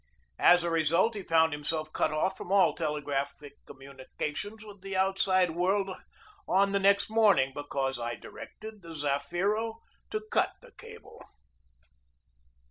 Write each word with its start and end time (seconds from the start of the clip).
As 0.39 0.63
a 0.63 0.71
result 0.71 1.13
he 1.13 1.21
found 1.21 1.53
himself 1.53 1.93
cut 1.93 2.11
off 2.11 2.35
from 2.35 2.51
all 2.51 2.73
telegraphic 2.73 3.63
communication 3.67 4.57
with 4.65 4.81
the 4.81 4.97
outside 4.97 5.51
world 5.51 5.91
on 6.47 6.71
the 6.71 6.79
next 6.79 7.07
morning, 7.11 7.51
because 7.53 7.99
I 7.99 8.15
directed 8.15 8.81
the 8.81 8.95
Zafiro 8.95 9.75
to 10.09 10.23
cut 10.31 10.53
the 10.59 10.71
cable. 10.71 11.23